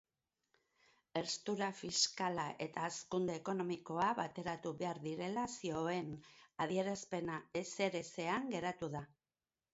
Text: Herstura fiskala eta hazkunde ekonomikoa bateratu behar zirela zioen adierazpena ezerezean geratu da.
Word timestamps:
Herstura 1.19 1.67
fiskala 1.81 2.45
eta 2.67 2.85
hazkunde 2.87 3.35
ekonomikoa 3.41 4.07
bateratu 4.21 4.73
behar 4.81 5.01
zirela 5.11 5.45
zioen 5.61 6.11
adierazpena 6.67 7.39
ezerezean 7.65 8.51
geratu 8.59 8.93
da. 8.99 9.07